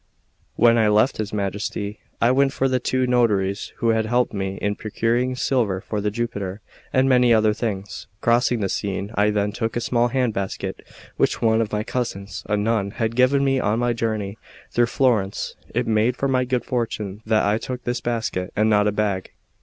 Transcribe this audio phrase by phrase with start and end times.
[0.55, 4.57] When I left his Majesty, I went for the two notaries who had helped me
[4.59, 6.59] in procuring silver for the Jupiter
[6.91, 8.07] and many other things.
[8.19, 10.81] Crossing the Seine, I then took a small hand basket,
[11.17, 14.39] which one of my cousins, a nun, had given me on my journey
[14.71, 15.53] through Florence.
[15.69, 19.29] It made for my good fortune that I took this basket and not a bag.